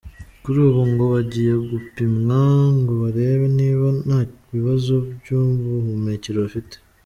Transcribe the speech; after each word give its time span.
Kuri 0.43 0.57
ubu 0.67 0.81
ngo 0.91 1.03
bagiye 1.13 1.53
gupimwa 1.69 2.39
ngo 2.77 2.91
barebe 3.01 3.45
niba 3.59 3.87
nta 4.03 4.19
bibazo 4.51 4.95
by'ubuhumekero 5.19 6.37
bafite. 6.45 6.75